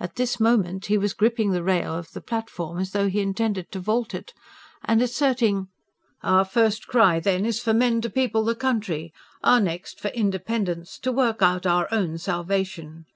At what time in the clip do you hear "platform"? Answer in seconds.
2.20-2.80